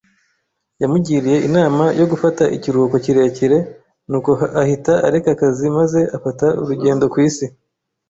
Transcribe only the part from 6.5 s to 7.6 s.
urugendo ku isi.